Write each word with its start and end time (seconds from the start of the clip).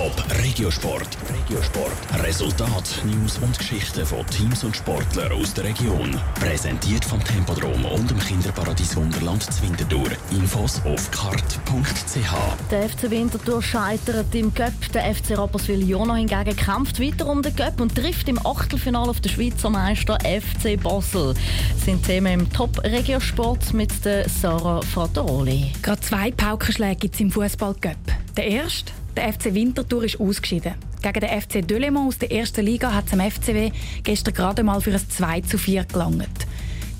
Top 0.00 0.24
Regiosport. 0.42 1.18
Regiosport. 1.28 2.24
Resultat, 2.24 3.02
News 3.04 3.36
und 3.36 3.58
Geschichten 3.58 4.06
von 4.06 4.26
Teams 4.28 4.64
und 4.64 4.74
Sportlern 4.74 5.30
aus 5.32 5.52
der 5.52 5.64
Region. 5.64 6.18
Präsentiert 6.40 7.04
vom 7.04 7.22
Tempodrom 7.22 7.84
und 7.84 8.10
dem 8.10 8.18
Kinderparadies 8.18 8.96
Wunderland 8.96 9.42
Zwintertour. 9.42 10.08
Infos 10.30 10.80
auf 10.86 11.10
kart.ch. 11.10 12.70
Der 12.70 12.88
FC 12.88 13.10
Winterthur 13.10 13.62
scheitert 13.62 14.34
im 14.34 14.54
Cup. 14.54 14.72
Der 14.94 15.14
FC 15.14 15.36
Rapperswil 15.36 15.86
Jona 15.86 16.14
hingegen 16.14 16.56
kämpft 16.56 16.98
weiter 16.98 17.26
um 17.26 17.42
den 17.42 17.54
Cup 17.54 17.78
und 17.78 17.94
trifft 17.94 18.26
im 18.30 18.38
Achtelfinale 18.46 19.10
auf 19.10 19.20
den 19.20 19.30
Schweizer 19.30 19.68
Meister 19.68 20.18
FC 20.20 20.82
Basel. 20.82 21.34
Das 21.74 21.84
sind 21.84 22.06
Themen 22.06 22.40
im 22.40 22.50
Top 22.50 22.82
Regiosport 22.84 23.74
mit 23.74 24.02
der 24.06 24.26
Sarah 24.30 24.80
Frateroli. 24.80 25.72
Gerade 25.82 26.00
zwei 26.00 26.30
Paukenschläge 26.30 26.96
gibt 26.96 27.16
es 27.16 27.20
im 27.20 27.30
Fußball-Cup. 27.30 27.98
Der 28.38 28.46
erste 28.46 28.92
der 29.16 29.32
FC 29.32 29.54
Winterthur 29.54 30.04
ist 30.04 30.20
ausgeschieden. 30.20 30.74
Gegen 31.02 31.20
den 31.20 31.40
FC 31.40 31.66
Delemont 31.66 32.08
aus 32.08 32.18
der 32.18 32.30
ersten 32.30 32.64
Liga 32.64 32.92
hat 32.92 33.06
es 33.06 33.12
am 33.12 33.20
FCW 33.20 33.70
gestern 34.02 34.34
gerade 34.34 34.62
mal 34.62 34.80
für 34.80 34.92
ein 34.92 35.00
2 35.08 35.40
zu 35.42 35.58
4 35.58 35.84
gelangt. 35.84 36.46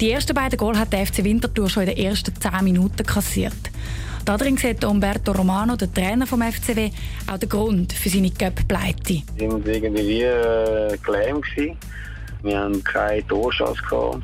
Die 0.01 0.11
ersten 0.11 0.35
beiden 0.35 0.57
Goal 0.57 0.79
hat 0.79 0.93
der 0.93 1.07
FC 1.07 1.23
Winterthur 1.25 1.69
schon 1.69 1.83
in 1.83 1.95
den 1.95 1.99
ersten 1.99 2.35
10 2.35 2.65
Minuten 2.65 3.05
kassiert. 3.05 3.53
Darin 4.25 4.57
sieht 4.57 4.85
Umberto 4.85 5.33
Romano, 5.33 5.77
der 5.77 5.93
Trainer 5.93 6.27
vom 6.27 6.43
FCW, 6.43 6.91
auch 7.31 7.39
den 7.39 7.49
Grund 7.49 7.93
für 7.93 8.09
seine 8.09 8.31
Cup-Pleite. 8.31 9.23
Wir 9.37 9.51
waren 9.51 9.67
irgendwie 9.67 10.23
äh, 10.23 10.97
gelähmt. 11.05 11.45
Wir 12.43 12.59
haben 12.59 12.83
keine 12.85 13.23
gehabt. 13.23 14.23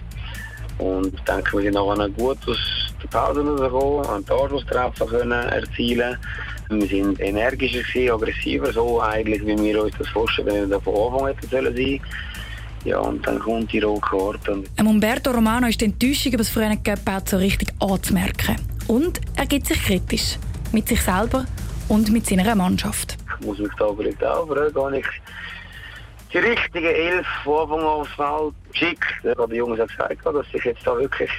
Und 0.79 1.15
ich 1.15 1.21
denke, 1.21 1.57
wir 1.57 1.63
sind 1.63 1.75
nachher 1.75 2.09
gut 2.11 2.39
aus 2.47 2.59
der 3.03 3.09
Pause 3.09 3.41
rausgekommen, 3.41 4.07
haben 4.07 4.25
den 4.25 4.37
Anschlusstreffer 4.37 5.07
können 5.07 5.49
erzielen 5.49 6.17
wir 6.69 6.87
sind 6.87 7.21
energischer, 7.21 7.83
gewesen, 7.83 8.13
aggressiver, 8.13 8.73
so 8.73 9.01
eigentlich, 9.01 9.45
wie 9.47 9.57
wir 9.57 9.83
uns 9.83 9.95
das 9.99 10.09
vorstellen, 10.09 10.49
wenn 10.49 10.71
wir 10.71 10.81
von 10.81 10.95
Anfang 10.95 11.29
hätten 11.29 11.49
sollen 11.49 11.77
sein. 11.77 12.01
Ja, 12.85 12.99
und 12.99 13.27
dann 13.27 13.39
kommt 13.41 13.73
die 13.73 13.81
rote 13.81 14.01
Karte. 14.01 14.63
Umberto 14.79 15.31
Romano 15.33 15.67
ist 15.67 15.81
die 15.81 15.87
Enttäuschung 15.87 16.33
über 16.33 16.39
das 16.39 16.49
frühe 16.49 16.77
Cup 16.85 17.29
so 17.29 17.37
richtig 17.37 17.69
anzumerken. 17.81 18.57
Und 18.87 19.21
er 19.37 19.47
gibt 19.47 19.67
sich 19.67 19.83
kritisch. 19.83 20.39
Mit 20.73 20.89
sich 20.89 21.01
selber 21.01 21.47
und 21.89 22.13
mit 22.13 22.27
seiner 22.27 22.55
Mannschaft. 22.55 23.17
Ich 23.41 23.47
muss 23.47 23.59
mich 23.59 23.73
da 23.79 23.89
vielleicht 23.97 24.25
auch 24.25 24.47
fragen, 24.47 24.95
ich 24.95 25.07
die 26.33 26.39
richtigen 26.39 26.87
elf 26.87 27.27
von 27.45 27.63
Anfang 27.63 27.81
an 27.81 27.87
aufs 27.87 28.13
Feld 28.15 28.55
geschickt. 28.73 29.15
Der 29.25 29.57
Junge 29.57 29.79
hat 29.79 29.89
gesagt, 29.89 30.25
dass 30.25 30.47
ich 30.53 30.65
jetzt 30.65 30.87
da 30.87 30.97
wirklich 30.99 31.31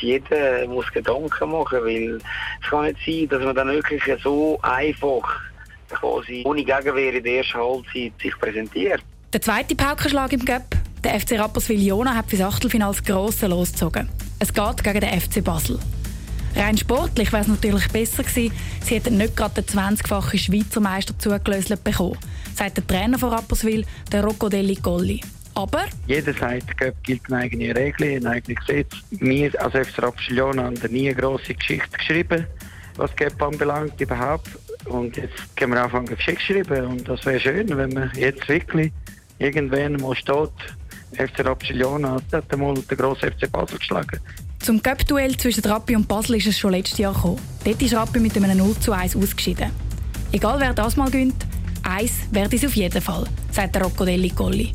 jeder 0.00 0.66
muss 0.66 0.90
Gedanken 0.92 1.50
machen, 1.50 1.78
weil 1.82 2.18
es 2.62 2.70
kann 2.70 2.84
nicht 2.84 2.98
sein, 3.04 3.28
dass 3.28 3.44
man 3.44 3.54
dann 3.54 3.68
wirklich 3.68 4.02
so 4.22 4.58
einfach 4.62 5.40
quasi 5.90 6.42
ohne 6.44 6.64
Gegenwehr 6.64 7.14
in 7.14 7.22
der 7.22 7.38
ersten 7.38 7.58
Halbzeit 7.58 8.12
sich 8.20 8.38
präsentiert. 8.40 9.02
Der 9.32 9.40
zweite 9.40 9.74
Paukenschlag 9.74 10.32
im 10.32 10.44
Cup. 10.44 10.64
Der 11.04 11.20
FC 11.20 11.38
Rapperswil 11.38 11.86
Jona 11.86 12.14
hat 12.14 12.28
fürs 12.28 12.42
Achtelfinale 12.42 12.92
das 12.92 13.04
Grosse 13.04 13.46
losgezogen. 13.46 14.08
Es 14.38 14.52
geht 14.52 14.82
gegen 14.82 15.00
den 15.00 15.20
FC 15.20 15.44
Basel. 15.44 15.78
Rein 16.56 16.78
sportlich 16.78 17.32
wäre 17.32 17.42
es 17.42 17.48
natürlich 17.48 17.86
besser 17.88 18.22
gewesen, 18.22 18.50
sie 18.82 18.94
hätten 18.94 19.18
nicht 19.18 19.36
gerade 19.36 19.62
den 19.62 19.64
20-fachen 19.66 20.38
Schweizer 20.38 20.80
Meister 20.80 21.18
zugelöst 21.18 21.84
bekommen, 21.84 22.16
sagt 22.54 22.78
der 22.78 22.86
Trainer 22.86 23.18
von 23.18 23.28
Rapperswil, 23.28 23.84
der 24.10 24.24
Rocco 24.24 24.48
Colli. 24.82 25.20
Aber? 25.56 25.86
Jeder 26.06 26.34
sagt, 26.34 26.64
es 26.80 26.94
gilt 27.02 27.22
eine 27.28 27.38
eigene 27.38 27.74
Regel, 27.74 28.16
ein 28.16 28.26
eigenes 28.26 28.58
Gesetz. 28.66 28.92
Wir 29.10 29.50
als 29.62 29.72
FC 29.72 30.02
Rapsilion 30.02 30.60
haben 30.60 30.78
nie 30.90 31.08
eine 31.08 31.16
grosse 31.16 31.54
Geschichte 31.54 31.96
geschrieben, 31.96 32.46
was 32.96 33.16
GEP 33.16 33.40
anbelangt 33.42 33.98
überhaupt. 33.98 34.50
Und 34.84 35.16
jetzt 35.16 35.56
können 35.56 35.72
wir 35.72 35.82
anfangen, 35.82 36.14
Geschichte 36.14 36.42
schreiben. 36.42 36.86
Und 36.86 37.08
das 37.08 37.24
wäre 37.24 37.40
schön, 37.40 37.74
wenn 37.74 37.90
man 37.94 38.12
jetzt 38.16 38.46
wirklich 38.46 38.92
irgendwann 39.38 39.94
mal 39.94 40.14
steht, 40.14 40.50
FC 41.12 41.42
Rapsilion 41.42 42.06
hat 42.06 42.52
einmal 42.52 42.74
den 42.74 42.98
grossen 42.98 43.32
FC 43.32 43.50
Basel 43.50 43.78
geschlagen. 43.78 44.20
Zum 44.58 44.82
Cup-Duell 44.82 45.38
zwischen 45.38 45.64
Rappi 45.64 45.96
und 45.96 46.06
Basel 46.06 46.36
ist 46.36 46.48
es 46.48 46.58
schon 46.58 46.72
letztes 46.72 46.98
Jahr 46.98 47.14
gekommen. 47.14 47.40
Dort 47.64 47.80
ist 47.80 47.94
Rappi 47.94 48.20
mit 48.20 48.36
einem 48.36 48.58
0 48.58 48.76
zu 48.78 48.92
1 48.92 49.16
ausgeschieden. 49.16 49.70
Egal 50.32 50.60
wer 50.60 50.74
das 50.74 50.96
mal 50.96 51.10
gönnt, 51.10 51.46
eins 51.82 52.12
wird 52.30 52.52
es 52.52 52.64
auf 52.66 52.74
jeden 52.74 53.00
Fall, 53.00 53.24
sagt 53.50 53.74
der 53.74 53.82
Rocco 53.84 54.04
Delli 54.04 54.28
Colli 54.28 54.74